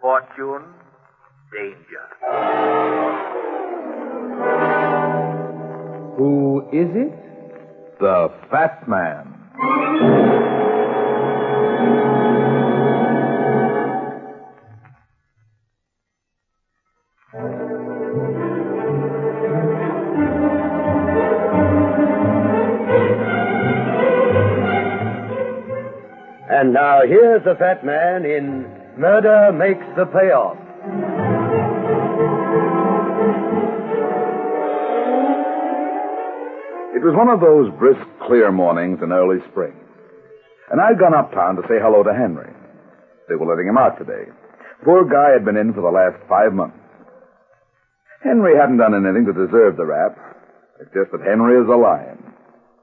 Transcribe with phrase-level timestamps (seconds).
[0.00, 0.64] Fortune,
[1.54, 2.08] danger.
[6.20, 7.98] Who is it?
[7.98, 9.40] The Fat Man.
[26.50, 28.66] And now here's the fat man in
[28.98, 30.58] Murder Makes the Payoff.
[37.00, 39.72] It was one of those brisk, clear mornings in early spring.
[40.68, 42.52] And I'd gone uptown to say hello to Henry.
[43.24, 44.28] They were letting him out today.
[44.84, 46.76] Poor guy had been in for the last five months.
[48.20, 50.12] Henry hadn't done anything to deserve the rap.
[50.76, 52.20] It's just that Henry is a lion.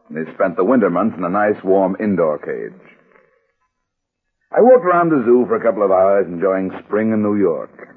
[0.09, 2.73] And he spent the winter months in a nice, warm indoor cage.
[4.49, 7.94] I walked around the zoo for a couple of hours enjoying spring in New York.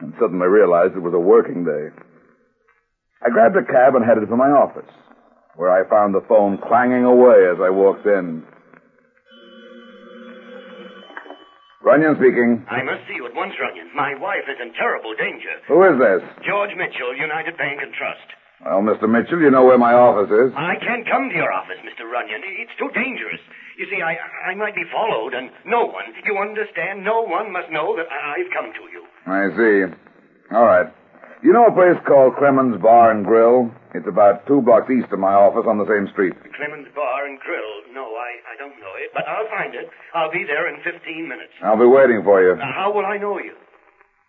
[0.00, 1.92] And suddenly realized it was a working day.
[3.20, 4.88] I grabbed a cab and headed for my office,
[5.56, 8.44] where I found the phone clanging away as I walked in.
[11.82, 12.60] Runyon speaking.
[12.68, 13.88] I must see you at once, Runyon.
[13.96, 15.56] My wife is in terrible danger.
[15.68, 16.20] Who is this?
[16.44, 18.28] George Mitchell, United Bank and Trust.
[18.60, 19.08] Well, Mr.
[19.08, 20.52] Mitchell, you know where my office is.
[20.52, 22.04] I can't come to your office, Mr.
[22.04, 22.44] Runyon.
[22.60, 23.40] It's too dangerous.
[23.80, 27.72] You see, I I might be followed, and no one, you understand, no one must
[27.72, 29.02] know that I've come to you.
[29.24, 30.54] I see.
[30.54, 30.92] All right.
[31.42, 33.72] You know a place called Clemens Bar and Grill?
[33.92, 36.32] It's about two blocks east of my office on the same street.
[36.54, 37.90] Clemens Bar and Grill.
[37.92, 39.90] No, I, I don't know it, but I'll find it.
[40.14, 41.50] I'll be there in 15 minutes.
[41.62, 42.54] I'll be waiting for you.
[42.54, 43.54] Now, how will I know you?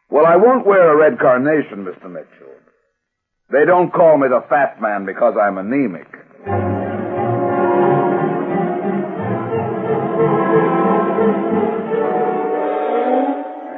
[0.10, 2.10] Well, I won't wear a red carnation, Mr.
[2.10, 2.58] Mitchell.
[3.52, 6.08] They don't call me the fat man because I'm anemic.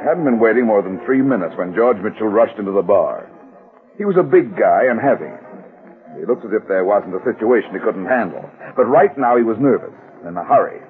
[0.06, 3.28] hadn't been waiting more than three minutes when George Mitchell rushed into the bar.
[3.98, 5.30] He was a big guy and heavy.
[6.18, 8.44] He looked as if there wasn't a situation he couldn't handle.
[8.76, 9.94] But right now he was nervous,
[10.26, 10.80] in a hurry.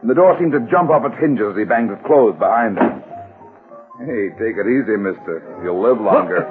[0.00, 2.76] And the door seemed to jump off its hinges as he banged it closed behind
[2.76, 3.02] him.
[4.02, 5.38] Hey, take it easy, mister.
[5.62, 6.44] You'll live longer.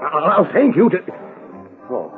[0.00, 0.98] I'll thank you to.
[1.90, 2.14] Oh.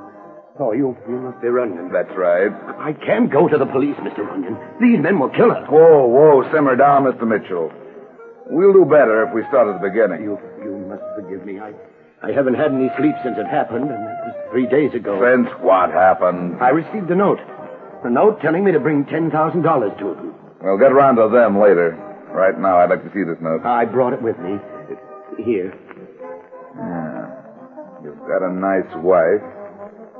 [0.60, 1.90] Oh, you, you must be Runyon.
[1.90, 2.52] That's right.
[2.76, 4.20] I can't go to the police, Mr.
[4.20, 4.58] Runyon.
[4.78, 5.64] These men will kill us.
[5.70, 7.26] Whoa, whoa, simmer down, Mr.
[7.26, 7.72] Mitchell.
[8.50, 10.20] We'll do better if we start at the beginning.
[10.22, 11.58] You, you must forgive me.
[11.58, 11.72] I,
[12.22, 15.16] I haven't had any sleep since it happened, and it was three days ago.
[15.16, 16.60] Since what happened?
[16.60, 17.40] I received a note.
[18.04, 20.34] A note telling me to bring $10,000 to him.
[20.60, 21.96] We'll get around to them later.
[22.28, 23.64] Right now, I'd like to see this note.
[23.64, 24.60] I brought it with me.
[24.92, 25.00] It's
[25.40, 25.72] Here.
[26.76, 28.04] Yeah.
[28.04, 29.40] You've got a nice wife.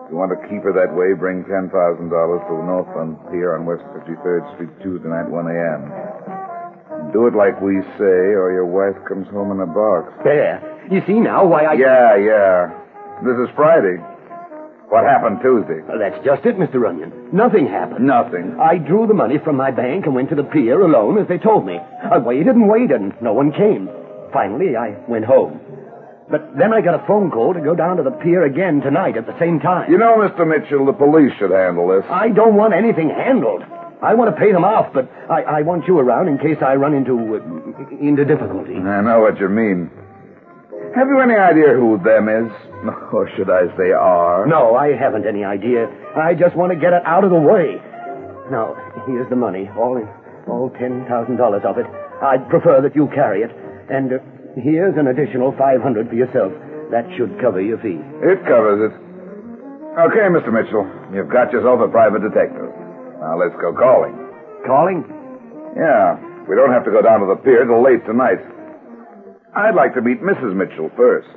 [0.05, 3.65] If you want to keep her that way, bring $10,000 to the Northland Pier on
[3.69, 7.13] West 53rd Street Tuesday night, 1 a.m.
[7.13, 10.13] Do it like we say, or your wife comes home in a box.
[10.25, 10.80] There.
[10.91, 11.75] You see now why I.
[11.75, 12.75] Yeah, yeah.
[13.23, 14.03] This is Friday.
[14.91, 15.87] What happened Tuesday?
[15.87, 16.81] Well, that's just it, Mr.
[16.83, 17.31] Runyon.
[17.33, 18.05] Nothing happened.
[18.07, 18.59] Nothing.
[18.59, 21.39] I drew the money from my bank and went to the pier alone as they
[21.39, 21.79] told me.
[21.79, 23.89] I waited and waited, and no one came.
[24.33, 25.61] Finally, I went home.
[26.29, 29.17] But then I got a phone call to go down to the pier again tonight
[29.17, 29.91] at the same time.
[29.93, 30.43] You know, Mr.
[30.47, 32.05] Mitchell, the police should handle this.
[32.11, 33.63] I don't want anything handled.
[34.03, 36.75] I want to pay them off, but I, I want you around in case I
[36.75, 38.75] run into uh, into difficulty.
[38.77, 39.91] I know what you mean.
[40.97, 42.51] Have you any idea who them is?
[43.13, 44.47] Or should I say are?
[44.47, 45.87] No, I haven't any idea.
[46.17, 47.79] I just want to get it out of the way.
[48.51, 48.75] Now,
[49.07, 50.09] here's the money, all in
[50.51, 51.87] All $10,000 of it.
[52.23, 53.53] I'd prefer that you carry it.
[53.91, 54.19] And uh,
[54.59, 56.51] here's an additional 500 for yourself.
[56.91, 58.03] That should cover your fee.
[58.27, 58.95] It covers it.
[59.95, 60.51] Okay, Mr.
[60.51, 60.87] Mitchell.
[61.15, 62.67] You've got yourself a private detective.
[63.23, 64.15] Now let's go calling.
[64.67, 65.07] Calling?
[65.79, 66.19] Yeah,
[66.51, 68.43] we don't have to go down to the pier till late tonight.
[69.55, 70.55] I'd like to meet Mrs.
[70.55, 71.29] Mitchell first.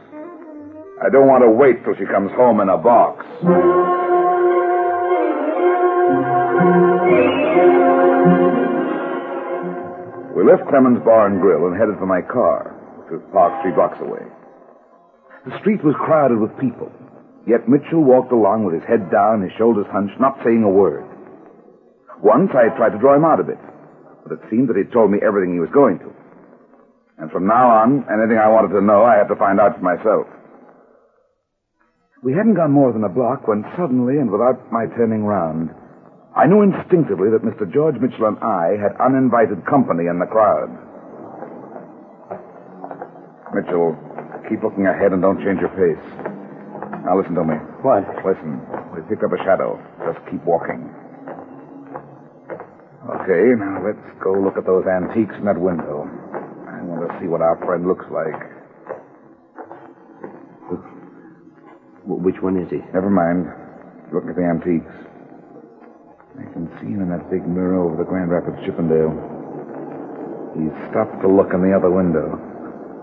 [1.02, 3.26] I don't want to wait till she comes home in a box.
[10.38, 13.74] We left Clemens Bar and Grill and headed for my car, which was parked three
[13.74, 14.22] blocks away.
[15.50, 16.94] The street was crowded with people,
[17.50, 21.04] yet Mitchell walked along with his head down, his shoulders hunched, not saying a word.
[22.22, 23.60] Once I tried to draw him out a bit,
[24.22, 26.14] but it seemed that he'd told me everything he was going to.
[27.24, 29.86] And from now on, anything I wanted to know, I had to find out for
[29.88, 30.28] myself.
[32.20, 35.72] We hadn't gone more than a block when suddenly, and without my turning round,
[36.36, 37.64] I knew instinctively that Mr.
[37.64, 40.68] George Mitchell and I had uninvited company in the crowd.
[43.56, 43.96] Mitchell,
[44.52, 46.04] keep looking ahead and don't change your pace.
[47.08, 47.56] Now listen to me.
[47.88, 48.04] What?
[48.28, 48.60] Listen,
[48.92, 49.80] we picked up a shadow.
[50.04, 50.92] Just keep walking.
[53.16, 56.04] Okay, now let's go look at those antiques in that window.
[57.04, 58.40] To see what our friend looks like.
[62.08, 62.80] Which one is he?
[62.94, 63.52] Never mind.
[64.14, 64.88] Look at the antiques.
[66.40, 69.12] I can see him in that big mirror over the Grand Rapids Chippendale.
[70.56, 72.40] He's stopped to look in the other window.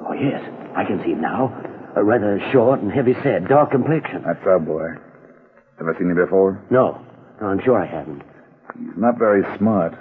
[0.08, 0.40] Oh, yes.
[0.76, 1.52] I can see him now.
[1.96, 4.22] A rather short and heavy set, dark complexion.
[4.24, 4.96] That's our boy.
[5.78, 6.64] Ever seen him before?
[6.70, 7.04] No.
[7.40, 8.22] No, I'm sure I haven't.
[8.78, 9.92] He's not very smart.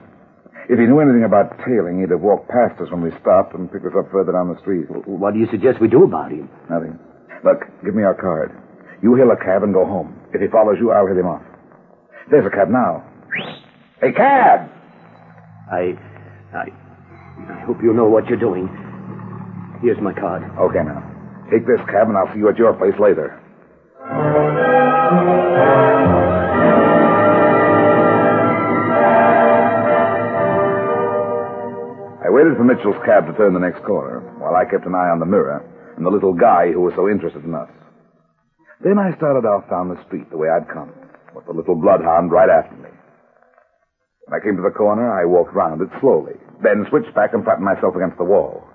[0.70, 3.72] If he knew anything about tailing, he'd have walked past us when we stopped and
[3.72, 4.86] picked us up further down the street.
[5.10, 6.48] What do you suggest we do about him?
[6.70, 7.00] Nothing.
[7.44, 8.54] Look, give me our card.
[9.02, 10.14] You hail a cab and go home.
[10.32, 11.42] If he follows you, I'll hit him off.
[12.30, 13.02] There's a cab now.
[14.04, 14.70] A cab!
[15.72, 15.98] I.
[16.54, 16.70] I.
[17.50, 18.70] I hope you know what you're doing.
[19.82, 20.44] Here's my card.
[20.44, 21.02] Okay, now.
[21.50, 23.42] Take this cab and I'll see you at your place later.
[32.50, 35.20] Waited for Mitchell's cab to turn the next corner while I kept an eye on
[35.20, 35.62] the mirror
[35.98, 37.70] and the little guy who was so interested in us.
[38.82, 40.90] Then I started off down the street the way I'd come,
[41.36, 42.90] with the little bloodhound right after me.
[44.26, 47.44] When I came to the corner, I walked round it slowly, then switched back and
[47.44, 48.66] flattened myself against the wall.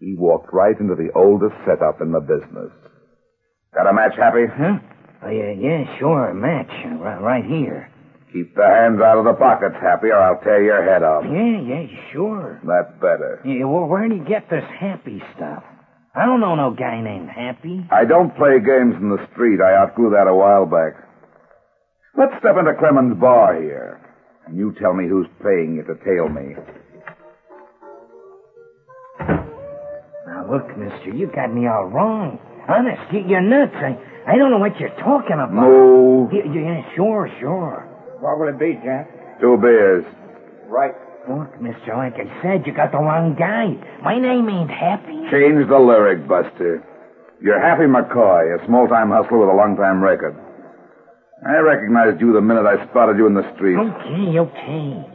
[0.00, 2.72] He walked right into the oldest setup in the business.
[3.74, 4.46] Got a match, Happy?
[4.48, 4.80] Huh?
[5.24, 6.70] Oh, yeah, yeah, sure, a match.
[7.20, 7.90] right here.
[8.36, 11.24] Keep the hands out of the pockets, Happy, or I'll tear your head off.
[11.24, 12.60] Yeah, yeah, sure.
[12.68, 13.40] That's better.
[13.46, 15.64] Yeah, well, where'd you get this happy stuff?
[16.14, 17.86] I don't know no guy named Happy.
[17.90, 19.62] I don't play games in the street.
[19.62, 21.00] I outgrew that a while back.
[22.18, 24.00] Let's step into Clemens' bar here.
[24.46, 26.56] And you tell me who's paying you to tail me.
[30.26, 32.38] Now, look, mister, you got me all wrong.
[32.68, 33.74] Honest, you- you're nuts.
[33.76, 35.52] I, I don't know what you're talking about.
[35.54, 36.32] Move.
[36.34, 37.85] Yeah, yeah, sure, sure.
[38.26, 39.06] What will it be, Jack?
[39.38, 40.02] Two beers.
[40.66, 40.90] Right.
[41.30, 43.70] Look, mister, like I said, you got the wrong guy.
[44.02, 45.14] My name ain't Happy.
[45.30, 46.82] Change the lyric, Buster.
[47.38, 50.34] You're Happy McCoy, a small-time hustler with a long-time record.
[51.46, 53.78] I recognized you the minute I spotted you in the street.
[53.78, 55.06] Okay, okay.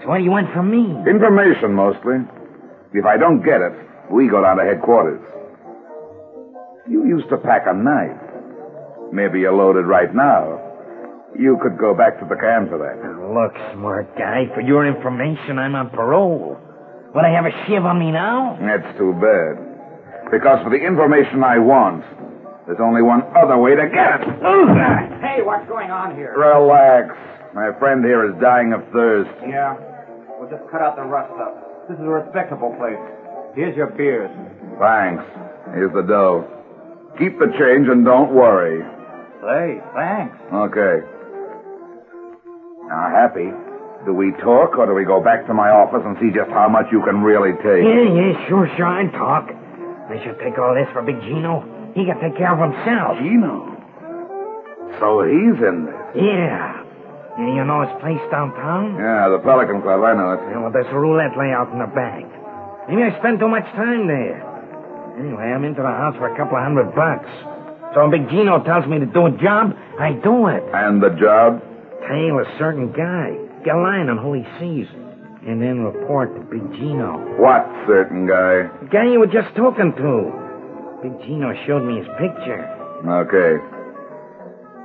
[0.00, 0.88] So what do you want from me?
[1.04, 2.24] Information, mostly.
[2.96, 3.76] If I don't get it,
[4.08, 5.20] we go down to headquarters.
[6.88, 8.16] You used to pack a knife.
[9.12, 10.63] Maybe you're loaded right now.
[11.38, 13.02] You could go back to the can for that.
[13.02, 16.58] Now, look, smart guy, for your information, I'm on parole.
[17.14, 18.58] Would I have a shiv on me now?
[18.60, 20.30] That's too bad.
[20.30, 22.02] Because for the information I want,
[22.66, 24.30] there's only one other way to get it.
[24.40, 25.20] Who's that?
[25.22, 26.34] Hey, what's going on here?
[26.38, 27.14] Relax.
[27.54, 29.30] My friend here is dying of thirst.
[29.46, 29.76] Yeah.
[30.38, 31.54] We'll just cut out the rough stuff.
[31.88, 32.98] This is a respectable place.
[33.54, 34.30] Here's your beers.
[34.78, 35.22] Thanks.
[35.74, 36.46] Here's the dough.
[37.18, 38.82] Keep the change and don't worry.
[39.42, 40.34] Say, thanks.
[40.50, 41.06] Okay.
[42.88, 43.48] Now, Happy,
[44.04, 46.68] do we talk or do we go back to my office and see just how
[46.68, 47.80] much you can really take?
[47.80, 49.48] Yeah, yeah, sure, sure, I'd talk.
[49.48, 51.64] I should take all this for Big Gino.
[51.96, 53.16] He can take care of himself.
[53.18, 53.72] Gino.
[55.00, 55.96] So he's in this.
[56.14, 56.84] Yeah.
[57.40, 58.94] Yeah, you know his place downtown?
[58.94, 60.40] Yeah, the Pelican Club, I know it.
[60.52, 62.22] Yeah, well, there's a roulette layout in the back.
[62.86, 64.38] Maybe I spend too much time there.
[65.18, 67.26] Anyway, I'm into the house for a couple of hundred bucks.
[67.94, 70.62] So when Big Gino tells me to do a job, I do it.
[70.74, 71.62] And the job?
[72.08, 73.32] Tail a certain guy.
[73.64, 74.86] Get a line on who he sees.
[75.46, 77.16] And then report to Big Gino.
[77.40, 78.68] What certain guy?
[78.84, 80.14] The guy you were just talking to.
[81.02, 82.64] Big Gino showed me his picture.
[83.04, 83.60] Okay.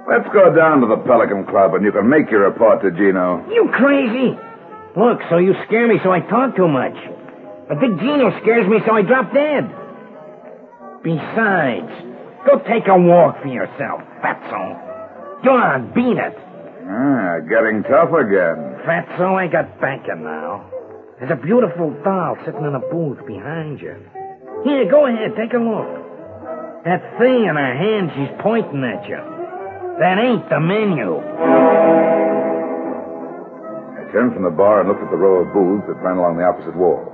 [0.07, 3.43] Let's go down to the Pelican Club and you can make your report to Gino.
[3.47, 4.35] You crazy?
[4.97, 6.95] Look, so you scare me so I talk too much.
[7.67, 9.63] But Big Gino scares me so I drop dead.
[11.03, 11.91] Besides,
[12.43, 15.43] go take a walk for yourself, fatso.
[15.43, 16.35] Go on, beat it.
[16.89, 18.58] Ah, getting tough again.
[18.81, 20.65] Fatso, I got banking now.
[21.19, 23.93] There's a beautiful doll sitting in a booth behind you.
[24.63, 25.86] Here, go ahead, take a look.
[26.86, 29.22] That thing in her hand she's pointing at you.
[30.00, 31.19] That ain't the menu.
[33.93, 36.38] I turned from the bar and looked at the row of booths that ran along
[36.38, 37.05] the opposite wall.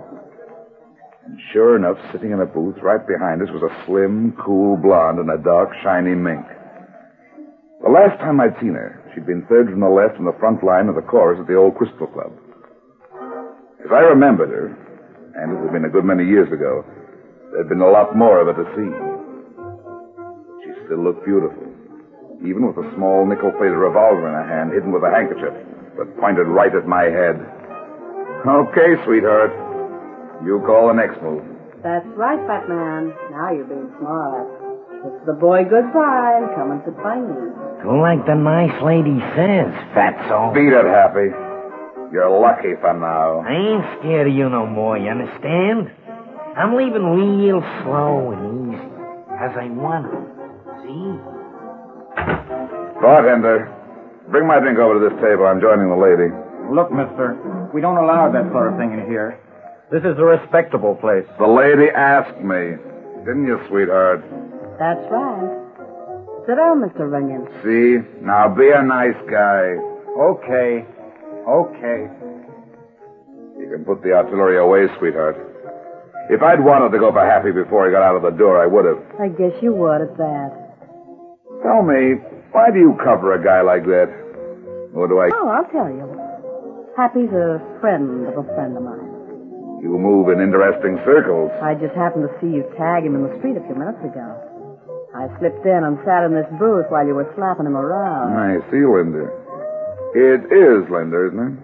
[1.25, 5.19] And sure enough, sitting in a booth right behind us was a slim, cool blonde
[5.19, 6.45] in a dark, shiny mink.
[7.83, 10.59] The last time I'd seen her, she'd been third from the left in the front
[10.61, 12.35] line of the chorus at the old Crystal Club.
[13.79, 14.75] If I remembered her,
[15.39, 16.83] and it had been a good many years ago,
[17.51, 18.91] there'd been a lot more of her to see.
[20.67, 21.63] She still looked beautiful,
[22.43, 25.55] even with a small nickel-plated revolver in her hand, hidden with a handkerchief,
[25.95, 27.39] but pointed right at my head.
[28.43, 29.55] Okay, sweetheart.
[30.43, 31.41] You call the next move.
[31.81, 33.13] That's right, Fat Man.
[33.31, 34.49] Now you're being smart.
[35.05, 37.53] It's the boy goodbye coming to find you.
[37.85, 40.49] Do like the nice lady says, fatso.
[40.57, 41.29] Beat it, Happy.
[42.09, 43.45] You're lucky for now.
[43.45, 45.93] I ain't scared of you no more, you understand?
[46.57, 48.89] I'm leaving real slow and easy,
[49.37, 50.17] as I want to.
[50.81, 51.13] See?
[53.05, 53.69] Bartender,
[54.33, 55.45] bring my drink over to this table.
[55.45, 56.33] I'm joining the lady.
[56.73, 57.37] Look, mister,
[57.71, 59.37] we don't allow that sort of thing in here.
[59.91, 61.29] This is a respectable place.
[61.37, 62.81] The lady asked me.
[63.29, 64.25] Didn't you, sweetheart?
[64.81, 65.64] That's right.
[66.47, 67.09] Down, Mr.
[67.09, 67.49] Runyon.
[67.65, 67.97] See?
[68.21, 69.73] Now be a nice guy.
[70.13, 70.85] Okay.
[71.45, 71.99] Okay.
[73.57, 75.37] You can put the artillery away, sweetheart.
[76.29, 78.65] If I'd wanted to go for Happy before he got out of the door, I
[78.65, 79.01] would have.
[79.17, 80.49] I guess you would at that.
[81.65, 82.21] Tell me,
[82.53, 84.09] why do you cover a guy like that?
[84.93, 85.29] Or do I...
[85.33, 86.05] Oh, I'll tell you.
[86.95, 89.81] Happy's a friend of a friend of mine.
[89.81, 91.51] You move in interesting circles.
[91.61, 94.44] I just happened to see you tag him in the street a few minutes ago.
[95.15, 98.35] I slipped in and sat in this booth while you were slapping him around.
[98.35, 99.31] I see, Linda.
[100.11, 101.55] It is Linda, isn't it?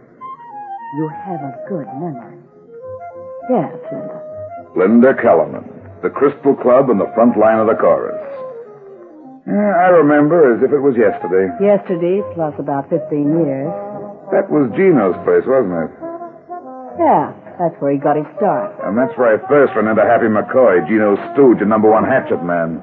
[0.96, 2.40] You have a good memory.
[3.52, 4.18] Yes, Linda.
[4.76, 5.68] Linda Kellerman,
[6.02, 8.16] the Crystal Club and the front line of the chorus.
[9.44, 11.52] Yeah, I remember as if it was yesterday.
[11.60, 13.04] Yesterday, plus about 15
[13.44, 13.68] years.
[14.32, 15.92] That was Gino's place, wasn't it?
[17.04, 18.72] Yeah, that's where he got his start.
[18.88, 22.40] And that's where I first ran into Happy McCoy, Gino's stooge and number one hatchet
[22.48, 22.80] man.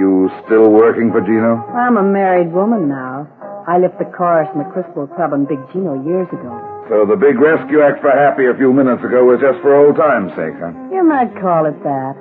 [0.00, 1.60] You still working for Gino?
[1.76, 3.28] I'm a married woman now.
[3.68, 6.56] I left the chorus in the Crystal Club on Big Gino years ago.
[6.88, 10.00] So the big rescue act for Happy a few minutes ago was just for old
[10.00, 10.72] time's sake, huh?
[10.88, 12.16] You might call it that.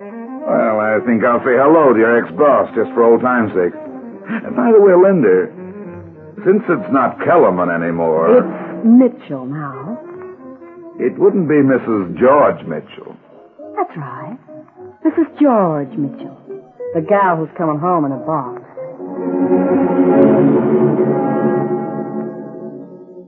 [0.00, 3.74] Well, I think I'll say hello to your ex-boss just for old time's sake.
[3.74, 5.50] And by the way, Linda,
[6.46, 9.98] since it's not Kellerman anymore, It's Mitchell now.
[11.02, 12.14] it wouldn't be Mrs.
[12.16, 13.12] George Mitchell.
[13.74, 14.38] That's right.
[15.04, 15.28] Mrs.
[15.40, 16.38] George Mitchell,
[16.94, 18.62] the gal who's coming home in a box.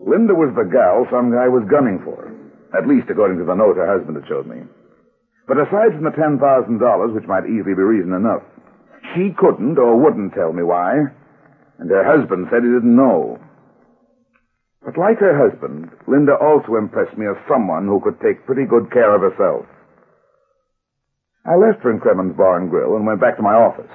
[0.06, 2.30] Linda was the gal some guy was gunning for.
[2.78, 4.62] At least according to the note her husband had showed me.
[5.50, 6.38] But aside from the $10,000,
[7.14, 8.42] which might easily be reason enough,
[9.14, 11.10] she couldn't or wouldn't tell me why.
[11.78, 13.38] And her husband said he didn't know.
[14.86, 18.94] But like her husband, Linda also impressed me as someone who could take pretty good
[18.94, 19.66] care of herself.
[21.46, 23.90] I left her in Clemens Bar and Grill and went back to my office.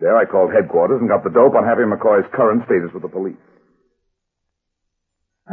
[0.00, 3.12] There I called headquarters and got the dope on Happy McCoy's current status with the
[3.12, 3.38] police.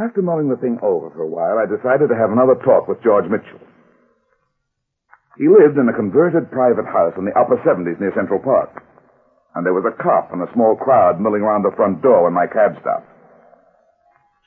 [0.00, 3.04] After mulling the thing over for a while, I decided to have another talk with
[3.04, 3.60] George Mitchell.
[5.36, 8.82] He lived in a converted private house in the upper 70s near Central Park.
[9.54, 12.32] And there was a cop and a small crowd milling around the front door when
[12.32, 13.06] my cab stopped.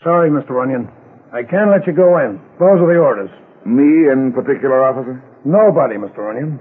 [0.02, 0.52] Sorry, Mr.
[0.52, 0.90] Runyon.
[1.32, 2.42] I can't let you go in.
[2.60, 3.32] Those are the orders.
[3.66, 5.24] Me in particular, officer?
[5.46, 6.18] Nobody, Mr.
[6.18, 6.60] Runyon.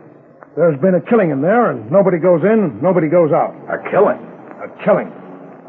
[0.57, 3.57] There's been a killing in there, and nobody goes in, nobody goes out.
[3.73, 4.21] A killing?
[4.63, 5.11] A killing.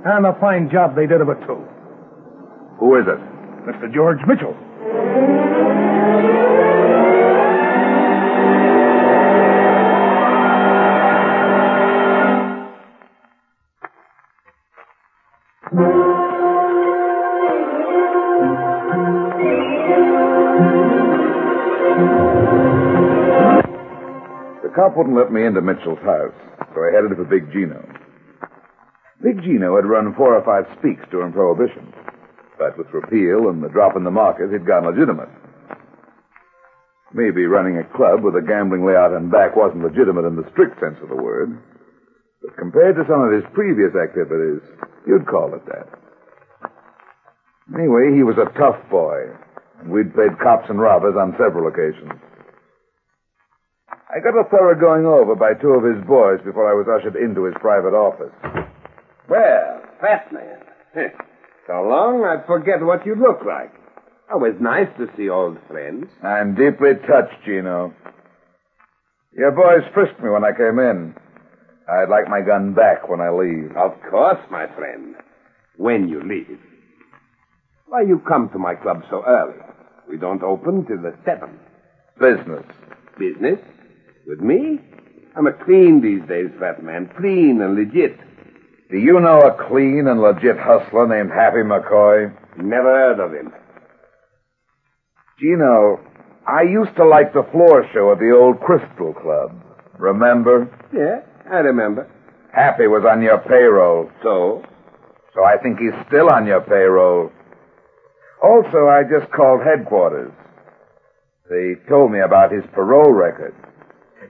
[0.05, 1.63] And a fine job they did of it, too.
[2.79, 3.19] Who is it?
[3.65, 3.87] Mr.
[3.93, 4.53] George Mitchell.
[24.83, 26.35] Cop wouldn't let me into Mitchell's house,
[26.75, 27.79] so I headed for Big Gino.
[29.23, 31.87] Big Gino had run four or five speaks during Prohibition,
[32.59, 35.31] but with repeal and the drop in the market, he'd gone legitimate.
[37.15, 40.75] Maybe running a club with a gambling layout and back wasn't legitimate in the strict
[40.83, 41.55] sense of the word,
[42.43, 44.59] but compared to some of his previous activities,
[45.07, 45.87] you'd call it that.
[47.71, 49.31] Anyway, he was a tough boy.
[49.79, 52.19] And we'd played cops and robbers on several occasions.
[54.13, 57.15] I got a thorough going over by two of his boys before I was ushered
[57.15, 58.34] into his private office.
[59.27, 60.60] Well, fat man.
[61.67, 63.74] so long I'd forget what you look like.
[64.32, 66.05] Always nice to see old friends.
[66.22, 67.91] I'm deeply touched, Gino.
[69.36, 71.15] Your boys frisked me when I came in.
[71.89, 73.75] I'd like my gun back when I leave.
[73.75, 75.15] Of course, my friend.
[75.77, 76.60] When you leave.
[77.88, 79.58] Why you come to my club so early?
[80.08, 81.60] We don't open till the seventh.
[82.20, 82.65] Business.
[83.17, 83.60] Business?
[84.25, 84.80] With me?
[85.36, 87.10] I'm a clean these days, fat man.
[87.18, 88.18] Clean and legit.
[88.89, 92.32] Do you know a clean and legit hustler named Happy McCoy?
[92.58, 93.51] Never heard of him.
[95.39, 96.00] Gino,
[96.48, 99.60] I used to like the floor show at the old Crystal Club.
[99.98, 100.70] Remember?
[100.94, 102.10] Yeah, I remember.
[102.53, 104.12] Happy was on your payroll.
[104.22, 104.63] So?
[105.34, 107.32] So I think he's still on your payroll.
[108.44, 110.32] Also, I just called headquarters.
[111.50, 113.56] They told me about his parole record.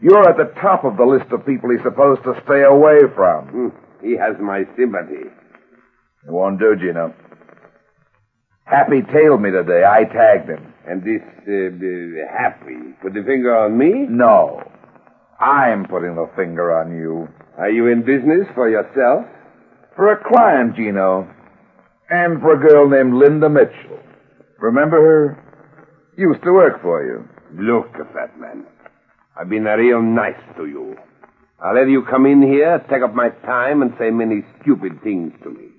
[0.03, 3.47] You're at the top of the list of people he's supposed to stay away from.
[3.47, 3.69] Hmm.
[4.03, 5.31] He has my sympathy.
[5.31, 7.15] It won't do, Gino.
[8.65, 9.87] Happy tailed me today.
[9.87, 10.73] I tagged him.
[10.85, 14.05] And this uh, uh, Happy put the finger on me?
[14.09, 14.59] No.
[15.39, 17.29] I'm putting the finger on you.
[17.57, 19.23] Are you in business for yourself?
[19.95, 21.31] For a client, Gino.
[22.09, 23.99] And for a girl named Linda Mitchell.
[24.59, 25.39] Remember her?
[26.17, 27.23] Used to work for you.
[27.55, 28.65] Look, fat man.
[29.35, 30.95] I've been real nice to you.
[31.59, 35.33] I'll let you come in here, take up my time, and say many stupid things
[35.43, 35.69] to me.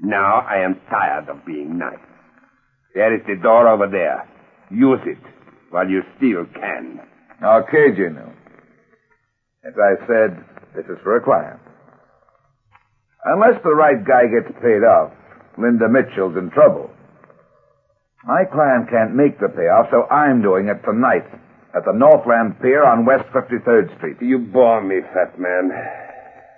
[0.00, 1.98] Now I am tired of being nice.
[2.94, 4.28] There is the door over there.
[4.70, 5.18] Use it
[5.70, 7.00] while you still can.
[7.42, 8.32] Okay, Gino.
[9.64, 10.44] As I said,
[10.76, 11.60] this is for a client.
[13.24, 15.12] Unless the right guy gets paid off,
[15.56, 16.90] Linda Mitchell's in trouble.
[18.24, 21.24] My client can't make the payoff, so I'm doing it tonight
[21.78, 24.16] at the Northland Pier on West 53rd Street.
[24.20, 25.70] You bore me, fat man.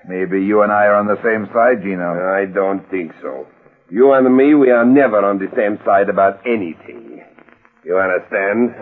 [0.08, 2.16] Maybe you and I are on the same side, Gino.
[2.32, 3.46] I don't think so.
[3.90, 7.22] You and me, we are never on the same side about anything.
[7.84, 8.72] You understand?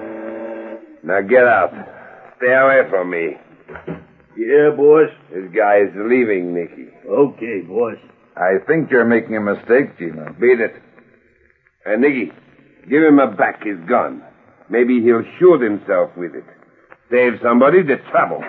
[1.02, 1.74] Now get out.
[2.36, 3.34] Stay away from me.
[4.36, 5.10] Yeah, boss.
[5.34, 6.86] This guy is leaving, Nicky.
[7.08, 7.96] Okay, boss.
[8.36, 10.32] I think you're making a mistake, Gino.
[10.38, 10.74] Beat it.
[11.84, 12.30] Hey, Nicky,
[12.88, 14.22] give him a back his gun.
[14.70, 16.44] Maybe he'll shoot himself with it.
[17.10, 18.44] Save somebody the trouble.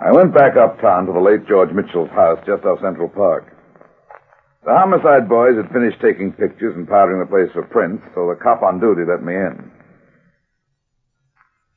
[0.00, 3.50] I went back uptown to the late George Mitchell's house just off Central Park.
[4.64, 8.38] The homicide boys had finished taking pictures and powdering the place for prints, so the
[8.40, 9.73] cop on duty let me in.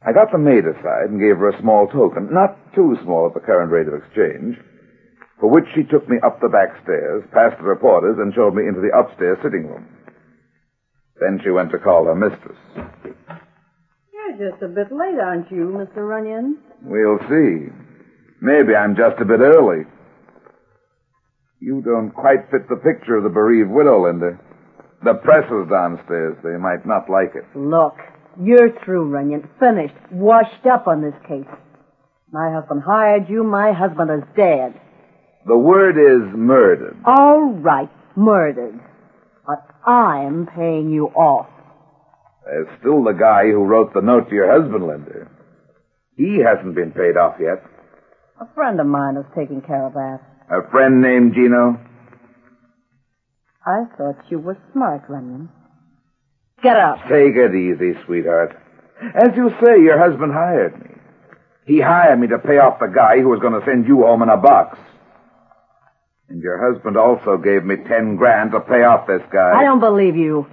[0.07, 3.33] I got the maid aside and gave her a small token, not too small at
[3.33, 4.55] the current rate of exchange,
[5.37, 8.63] for which she took me up the back stairs, past the reporters, and showed me
[8.63, 9.85] into the upstairs sitting room.
[11.19, 12.55] Then she went to call her mistress.
[14.13, 16.07] You're just a bit late, aren't you, Mr.
[16.07, 16.57] Runyon?
[16.83, 17.67] We'll see.
[18.39, 19.83] Maybe I'm just a bit early.
[21.59, 24.39] You don't quite fit the picture of the bereaved widow, Linda.
[25.03, 26.37] The press is downstairs.
[26.43, 27.45] They might not like it.
[27.57, 27.97] Look,
[28.41, 29.49] you're through, Runyon.
[29.59, 29.95] Finished.
[30.11, 31.51] Washed up on this case.
[32.31, 33.43] My husband hired you.
[33.43, 34.79] My husband is dead.
[35.45, 36.97] The word is murdered.
[37.05, 38.79] All right, murdered.
[39.45, 41.47] But I'm paying you off.
[42.45, 45.29] There's still the guy who wrote the note to your husband, Linda.
[46.15, 47.63] He hasn't been paid off yet.
[48.41, 50.19] A friend of mine is taking care of that.
[50.49, 51.79] A friend named Gino?
[53.65, 55.49] I thought you were smart, Runyon.
[56.61, 57.03] Get up.
[57.03, 58.55] Take it easy, sweetheart.
[59.15, 60.95] As you say, your husband hired me.
[61.65, 64.23] He hired me to pay off the guy who was going to send you home
[64.23, 64.79] in a box.
[66.29, 69.53] And your husband also gave me ten grand to pay off this guy.
[69.55, 70.47] I don't believe you.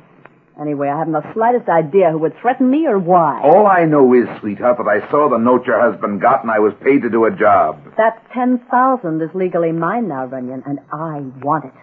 [0.60, 3.40] Anyway, I haven't the slightest idea who would threaten me or why.
[3.42, 6.60] All I know is, sweetheart, that I saw the note your husband got and I
[6.60, 7.82] was paid to do a job.
[7.96, 11.74] That ten thousand is legally mine now, Runyon, and I want it.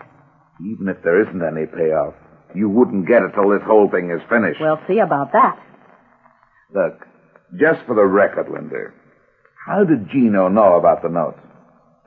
[0.64, 2.14] Even if there isn't any payoff,
[2.56, 4.60] you wouldn't get it till this whole thing is finished.
[4.60, 5.58] We'll see about that.
[6.74, 7.06] Look,
[7.60, 8.92] just for the record, Linda,
[9.66, 11.40] how did Gino know about the notes?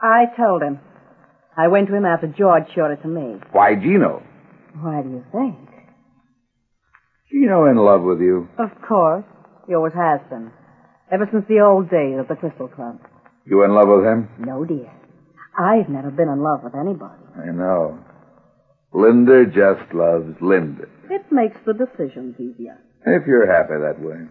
[0.02, 0.80] I told him.
[1.56, 3.40] I went to him after George showed it to me.
[3.52, 4.22] Why Gino?
[4.80, 5.68] Why do you think?
[7.30, 8.48] Gino in love with you.
[8.58, 9.24] Of course.
[9.66, 10.50] He always has been.
[11.12, 12.98] Ever since the old days of the Crystal Club.
[13.46, 14.28] You in love with him?
[14.38, 14.90] No, dear.
[15.58, 17.22] I've never been in love with anybody.
[17.36, 17.98] I know.
[18.94, 20.84] Linda just loves Linda.
[21.10, 22.78] It makes the decisions easier.
[23.04, 24.26] If you're happy that way.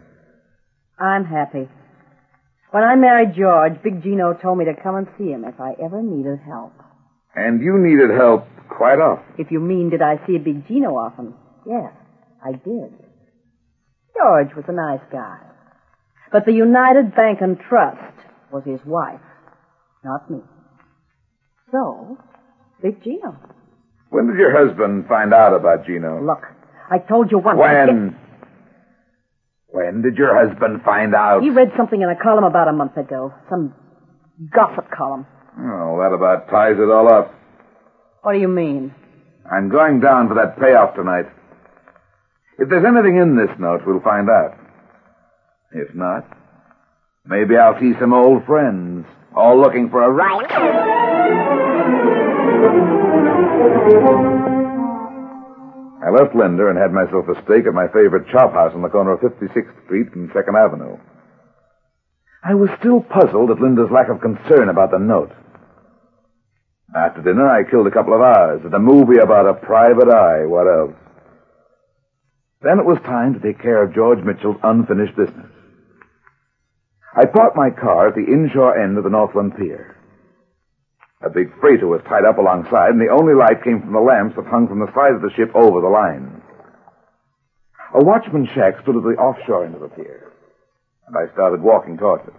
[0.97, 1.67] I'm happy.
[2.71, 5.73] When I married George, Big Gino told me to come and see him if I
[5.83, 6.73] ever needed help.
[7.35, 9.25] And you needed help quite often.
[9.37, 11.33] If you mean, did I see Big Gino often?
[11.67, 11.91] Yes,
[12.43, 12.93] I did.
[14.17, 15.39] George was a nice guy.
[16.31, 18.17] But the United Bank and Trust
[18.51, 19.19] was his wife,
[20.03, 20.39] not me.
[21.71, 22.17] So,
[22.81, 23.37] Big Gino.
[24.13, 26.23] When did your husband find out about Gino?
[26.23, 26.43] Look,
[26.87, 27.57] I told you once.
[27.57, 28.15] When?
[29.69, 31.41] When did your husband find out?
[31.41, 33.33] He read something in a column about a month ago.
[33.49, 33.73] Some
[34.53, 35.25] gossip column.
[35.57, 37.33] Oh, that about ties it all up.
[38.21, 38.93] What do you mean?
[39.51, 41.25] I'm going down for that payoff tonight.
[42.59, 44.55] If there's anything in this note, we'll find out.
[45.71, 46.27] If not,
[47.25, 50.51] maybe I'll see some old friends, all looking for a ride.
[56.03, 58.89] I left Linda and had myself a steak at my favorite chop house on the
[58.89, 60.97] corner of 56th Street and 2nd Avenue.
[62.43, 65.31] I was still puzzled at Linda's lack of concern about the note.
[66.93, 70.45] After dinner, I killed a couple of hours at a movie about a private eye.
[70.45, 70.93] What else?
[72.61, 75.51] Then it was time to take care of George Mitchell's unfinished business.
[77.15, 79.95] I parked my car at the inshore end of the Northland Pier.
[81.23, 84.35] A big freighter was tied up alongside, and the only light came from the lamps
[84.35, 86.41] that hung from the side of the ship over the line.
[87.95, 90.33] A watchman's shack stood at the offshore end of the pier,
[91.07, 92.33] and I started walking towards it.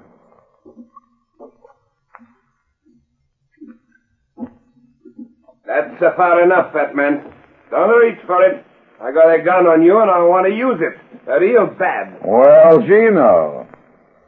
[5.66, 7.32] That's uh, far enough, fat man.
[7.70, 8.64] Don't reach for it.
[9.00, 11.00] I got a gun on you and I want to use it.
[11.26, 12.20] Uh, real bad.
[12.24, 13.66] Well, Gino.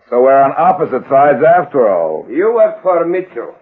[0.09, 2.27] So we're on opposite sides after all.
[2.31, 3.55] You work for Mitchell.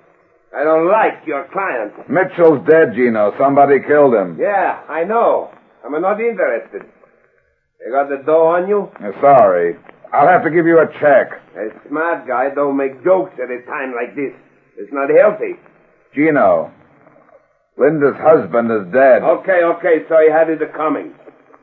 [0.56, 1.92] I don't like your client.
[2.08, 3.34] Mitchell's dead, Gino.
[3.38, 4.38] Somebody killed him.
[4.40, 5.50] Yeah, I know.
[5.84, 6.82] I'm not interested.
[7.84, 8.88] You got the dough on you?
[9.02, 9.76] Uh, Sorry.
[10.12, 11.32] I'll have to give you a check.
[11.56, 14.32] A smart guy don't make jokes at a time like this.
[14.78, 15.54] It's not healthy.
[16.14, 16.70] Gino.
[17.76, 19.22] Linda's husband is dead.
[19.22, 21.12] Okay, okay, so he had it coming.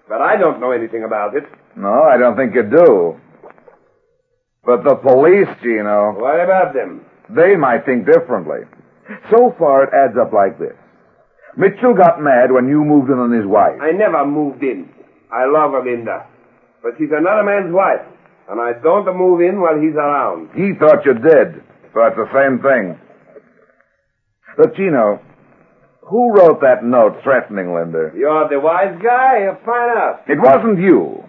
[0.09, 1.43] But I don't know anything about it.
[1.77, 3.17] No, I don't think you do.
[4.65, 7.05] But the police, Gino, What about them?
[7.29, 8.67] they might think differently.
[9.29, 10.75] So far, it adds up like this.
[11.57, 13.79] Mitchell got mad when you moved in on his wife.
[13.81, 14.89] I never moved in.
[15.31, 16.27] I love Linda.
[16.81, 18.01] But she's another man's wife.
[18.49, 20.49] And I don't move in while he's around.
[20.55, 22.99] He thought you did, so it's the same thing.
[24.57, 25.21] But, Gino,
[26.01, 28.11] who wrote that note threatening Linda?
[28.15, 29.43] You're the wise guy.
[29.43, 30.23] You'll find out.
[30.27, 31.23] It wasn't you.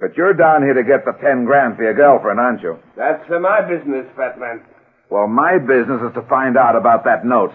[0.00, 2.78] But you're down here to get the ten grand for your girlfriend, aren't you?
[2.96, 4.62] That's uh, my business, fat man.
[5.10, 7.52] Well, my business is to find out about that note.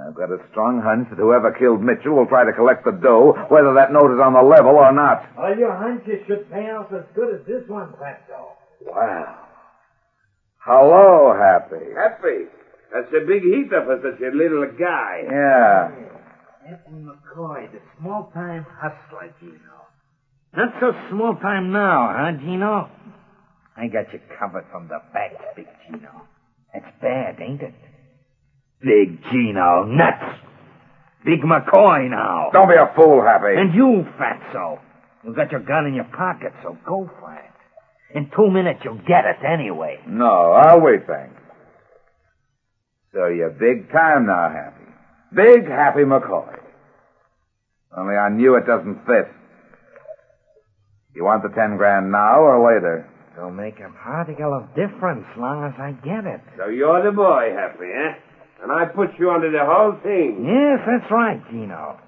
[0.00, 3.36] I've got a strong hunch that whoever killed Mitchell will try to collect the dough,
[3.48, 5.28] whether that note is on the level or not.
[5.36, 8.56] All your hunches should pay off as good as this one, Fatso.
[8.86, 9.38] Wow.
[10.64, 11.92] Hello, Happy.
[11.94, 12.48] Happy.
[12.92, 15.22] That's a big heater for such a little guy.
[15.24, 15.90] Yeah.
[16.66, 19.56] Edwin McCoy, the small-time hustler, Gino.
[20.56, 22.88] Not so small-time now, huh, Gino?
[23.76, 26.22] I got you covered from the back, Big Gino.
[26.74, 27.74] That's bad, ain't it?
[28.80, 30.40] Big Gino, nuts!
[31.24, 32.50] Big McCoy now.
[32.52, 33.54] Don't be a fool, Happy.
[33.56, 34.80] And you, Fatso.
[35.24, 38.16] You got your gun in your pocket, so go for it.
[38.16, 40.00] In two minutes, you'll get it anyway.
[40.06, 41.40] No, I'll wait, thanks.
[43.12, 44.84] So you're big time now, Happy.
[45.34, 46.58] Big Happy McCoy.
[47.96, 49.28] Only I knew it doesn't fit.
[51.14, 53.08] You want the ten grand now or later?
[53.36, 56.40] It'll make a particle of difference long as I get it.
[56.58, 58.12] So you're the boy, Happy, eh?
[58.62, 60.44] And I put you under the whole thing.
[60.46, 61.98] Yes, that's right, Gino.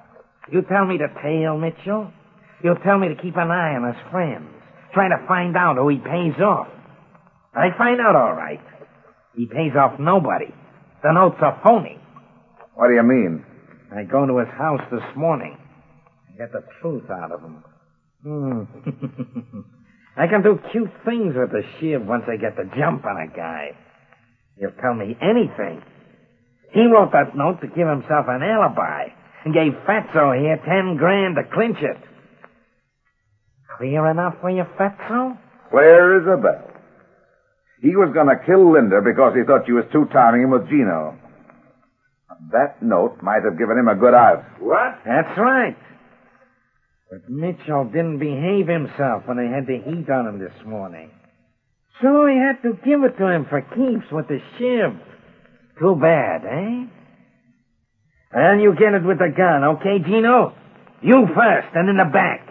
[0.52, 2.12] You tell me to tail Mitchell.
[2.62, 4.46] You tell me to keep an eye on his friends,
[4.92, 6.68] trying to find out who he pays off.
[7.54, 8.60] I find out all right.
[9.34, 10.52] He pays off nobody.
[11.02, 11.98] The notes are phony.
[12.74, 13.44] What do you mean?
[13.94, 15.56] I go to his house this morning
[16.28, 17.64] and get the truth out of him.
[18.22, 19.60] Hmm.
[20.16, 23.27] I can do cute things with the shiv once I get the jump on a
[23.27, 23.77] guy.
[24.59, 25.83] He'll tell me anything.
[26.72, 29.09] He wrote that note to give himself an alibi
[29.44, 31.98] and gave Fatso here ten grand to clinch it.
[33.77, 35.37] Clear enough for you, Fatso?
[35.70, 36.70] Clear as a bell.
[37.83, 41.18] He was going to kill Linda because he thought she was two-timing him with Gino.
[42.53, 44.44] That note might have given him a good out.
[44.61, 45.00] What?
[45.05, 45.77] That's right.
[47.14, 51.12] But Mitchell didn't behave himself when they had the heat on him this morning.
[52.03, 54.98] So he had to give it to him for keeps with the shiv.
[55.79, 56.90] Too bad, eh?
[58.35, 60.59] Well, you get it with the gun, okay, Gino?
[61.03, 62.50] You first, and in the back.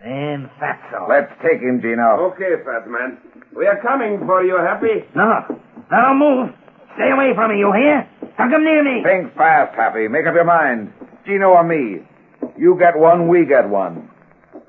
[0.00, 1.04] And fatso.
[1.06, 2.32] Let's take him, Gino.
[2.32, 3.18] Okay, fat man.
[3.54, 5.04] We are coming for you, Happy.
[5.14, 5.44] No.
[5.92, 6.48] No, don't move.
[6.96, 8.08] Stay away from me, you hear?
[8.38, 9.04] Don't come near me.
[9.04, 10.08] Think fast, Happy.
[10.08, 10.90] Make up your mind.
[11.26, 12.00] Gino or me.
[12.56, 14.08] You get one, we get one.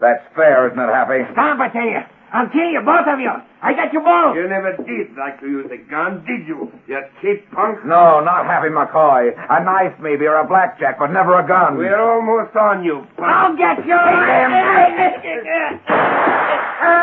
[0.02, 1.24] That's fair, isn't it, Happy?
[1.34, 2.02] Stop, I tell you.
[2.34, 3.32] I'll kill you, both of you.
[3.62, 4.36] I got you both.
[4.36, 6.72] You never did like to use a gun, did you?
[6.88, 7.86] You cheap punk.
[7.86, 9.32] No, not Happy McCoy.
[9.32, 11.78] A knife, maybe, or a blackjack, but never a gun.
[11.78, 13.32] We're almost on you, punk.
[13.32, 13.96] I'll get you.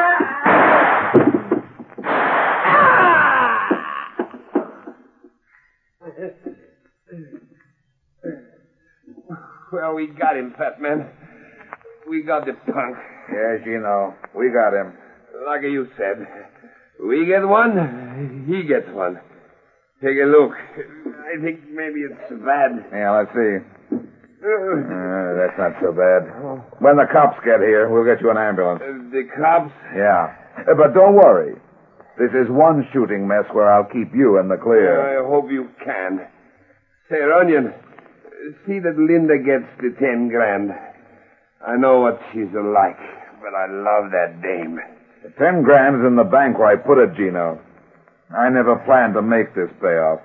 [9.73, 11.09] Well, we got him, fat man.
[12.09, 12.97] We got the punk.
[13.33, 14.15] Yes, Gino.
[14.37, 14.93] We got him.
[15.47, 16.27] Like you said.
[17.03, 19.19] We get one, he gets one.
[20.03, 20.53] Take a look.
[20.53, 22.85] I think maybe it's bad.
[22.93, 23.59] Yeah, let's see.
[24.43, 26.27] Uh, that's not so bad.
[26.83, 28.83] When the cops get here, we'll get you an ambulance.
[28.83, 29.73] Uh, the cops?
[29.97, 30.35] Yeah.
[30.69, 31.55] Uh, but don't worry.
[32.19, 35.01] This is one shooting mess where I'll keep you in the clear.
[35.01, 36.27] I hope you can.
[37.09, 37.73] Say, Runyon,
[38.67, 40.71] see that Linda gets the ten grand.
[41.67, 42.99] I know what she's like,
[43.41, 44.81] but I love that dame.
[45.23, 47.61] The ten grand is in the bank where I put it, Gino.
[48.35, 50.21] I never planned to make this payoff.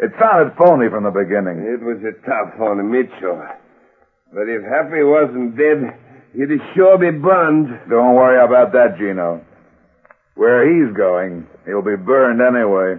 [0.00, 1.62] It sounded phony from the beginning.
[1.62, 3.38] It was a tough on Mitchell.
[4.32, 5.94] But if Happy wasn't dead,
[6.34, 7.68] he'd sure be burned.
[7.88, 9.44] Don't worry about that, Gino.
[10.34, 12.98] Where he's going, he'll be burned anyway.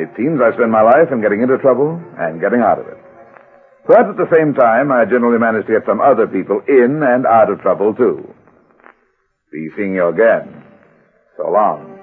[0.00, 2.96] It seems I spend my life in getting into trouble and getting out of it.
[3.86, 7.26] But at the same time, I generally manage to get some other people in and
[7.26, 8.24] out of trouble, too.
[9.52, 10.64] Be seeing you again.
[11.36, 11.98] So long.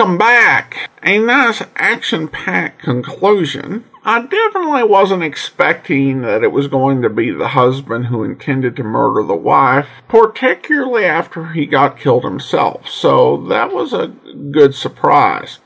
[0.00, 0.88] Welcome back.
[1.02, 3.84] A nice action packed conclusion.
[4.02, 8.82] I definitely wasn't expecting that it was going to be the husband who intended to
[8.82, 12.88] murder the wife, particularly after he got killed himself.
[12.88, 14.06] So that was a
[14.50, 15.58] good surprise.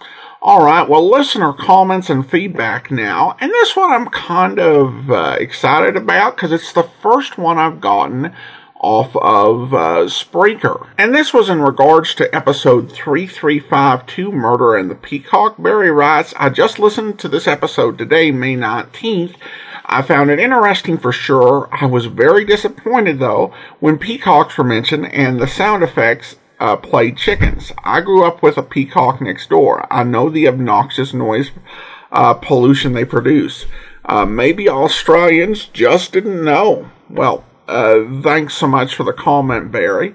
[0.43, 3.37] Alright, well, listener comments and feedback now.
[3.41, 7.81] And this one I'm kind of uh, excited about because it's the first one I've
[7.81, 8.35] gotten
[8.81, 10.87] off of uh, Spreaker.
[10.99, 15.57] And this was in regards to episode 3352, Murder and the Peacock.
[15.59, 19.37] Barry writes, I just listened to this episode today, May 19th.
[19.87, 21.69] I found it interesting for sure.
[21.71, 27.17] I was very disappointed though when peacocks were mentioned and the sound effects uh, played
[27.17, 27.73] chickens.
[27.85, 29.87] I grew up with a peacock next door.
[29.93, 31.51] I know the obnoxious noise
[32.11, 33.67] uh, pollution they produce.
[34.05, 36.91] Uh, maybe Australians just didn't know.
[37.11, 40.15] Well, uh, thanks so much for the comment, Barry.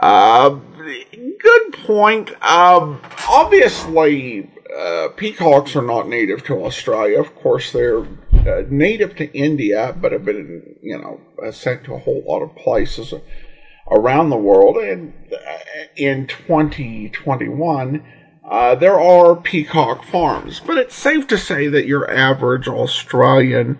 [0.00, 2.30] Uh, good point.
[2.42, 7.20] Um, obviously, uh, peacocks are not native to Australia.
[7.20, 11.94] Of course, they're uh, native to India, but have been, you know, uh, sent to
[11.94, 13.12] a whole lot of places
[13.90, 14.76] around the world.
[14.76, 15.58] And uh,
[15.96, 18.04] in 2021,
[18.48, 23.78] uh, there are peacock farms, but it's safe to say that your average Australian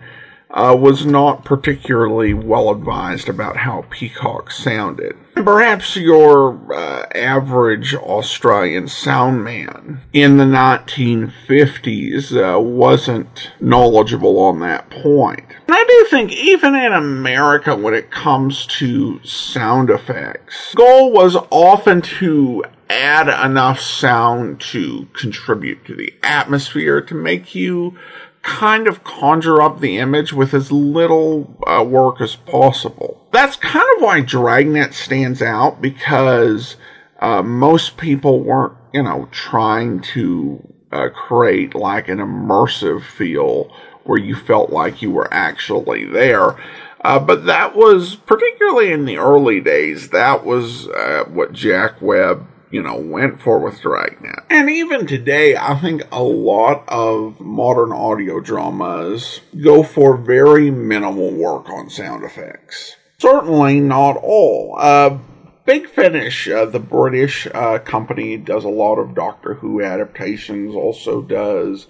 [0.51, 5.15] uh, was not particularly well advised about how peacocks sounded.
[5.35, 14.89] Perhaps your uh, average Australian sound man in the 1950s uh, wasn't knowledgeable on that
[14.89, 15.45] point.
[15.67, 21.11] And I do think even in America, when it comes to sound effects, the goal
[21.11, 27.95] was often to add enough sound to contribute to the atmosphere to make you
[28.41, 33.27] kind of conjure up the image with as little uh, work as possible.
[33.31, 36.75] That's kind of why Dragnet stands out because
[37.19, 43.71] uh, most people weren't, you know, trying to uh, create like an immersive feel
[44.03, 46.55] where you felt like you were actually there.
[47.01, 52.47] Uh, but that was, particularly in the early days, that was uh, what Jack Webb
[52.71, 54.43] you know, went for with Dragnet.
[54.49, 61.31] And even today, I think a lot of modern audio dramas go for very minimal
[61.31, 62.95] work on sound effects.
[63.17, 64.75] Certainly not all.
[64.77, 65.17] Uh,
[65.65, 71.21] Big Finish, uh, the British uh, company, does a lot of Doctor Who adaptations, also
[71.21, 71.87] does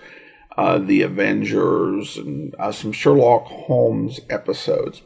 [0.57, 5.01] uh, The Avengers and uh, some Sherlock Holmes episodes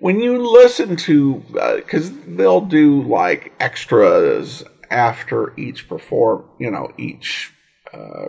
[0.00, 1.42] when you listen to,
[1.76, 7.52] because uh, they'll do like extras after each perform, you know, each
[7.92, 8.26] uh,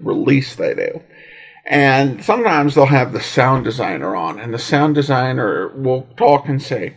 [0.00, 1.02] release they do.
[1.64, 6.62] And sometimes they'll have the sound designer on, and the sound designer will talk and
[6.62, 6.94] say,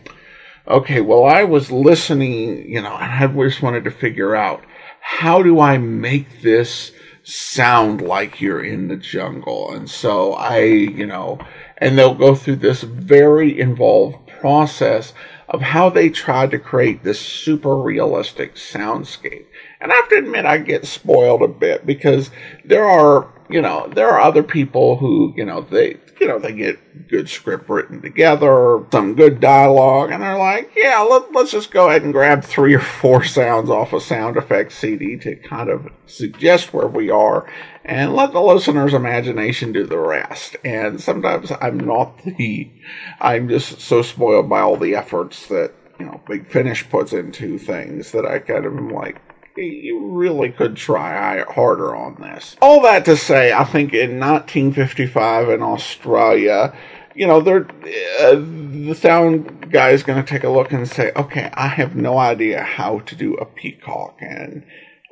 [0.68, 4.64] okay, well, I was listening, you know, and I just wanted to figure out
[5.00, 6.92] how do I make this
[7.24, 9.72] sound like you're in the jungle?
[9.72, 11.40] And so I, you know,
[11.78, 15.12] and they'll go through this very involved process
[15.50, 19.46] of how they tried to create this super realistic soundscape.
[19.80, 22.30] And I have to admit, I get spoiled a bit because
[22.64, 26.52] there are, you know, there are other people who, you know, they, you know, they
[26.52, 31.70] get good script written together, some good dialogue, and they're like, yeah, let, us just
[31.70, 35.68] go ahead and grab three or four sounds off a sound effects CD to kind
[35.68, 37.50] of suggest where we are
[37.84, 40.56] and let the listener's imagination do the rest.
[40.64, 42.70] And sometimes I'm not the,
[43.20, 47.58] I'm just so spoiled by all the efforts that, you know, Big Finish puts into
[47.58, 49.20] things that I kind of am like,
[49.56, 52.56] you really could try harder on this.
[52.60, 56.76] All that to say, I think in 1955 in Australia,
[57.14, 57.66] you know, they're,
[58.20, 61.96] uh, the sound guy is going to take a look and say, okay, I have
[61.96, 64.64] no idea how to do a peacock, and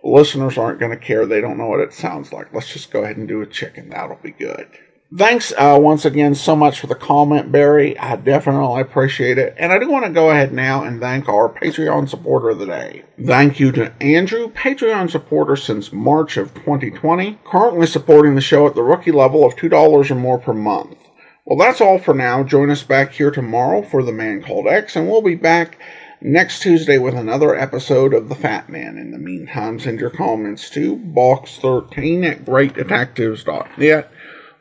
[0.03, 1.27] listeners aren't going to care.
[1.27, 2.53] They don't know what it sounds like.
[2.55, 3.90] Let's just go ahead and do a chicken.
[3.90, 4.68] That'll be good.
[5.16, 7.99] Thanks uh, once again so much for the comment, Barry.
[7.99, 9.55] I definitely appreciate it.
[9.57, 12.66] And I do want to go ahead now and thank our Patreon supporter of the
[12.66, 13.05] day.
[13.25, 18.75] Thank you to Andrew, Patreon supporter since March of 2020, currently supporting the show at
[18.75, 20.99] the rookie level of $2 or more per month.
[21.47, 22.42] Well, that's all for now.
[22.42, 25.79] Join us back here tomorrow for The Man Called X, and we'll be back
[26.21, 28.99] next Tuesday with another episode of The Fat Man.
[28.99, 34.12] In the meantime, send your comments to box13 at greatdetectives.net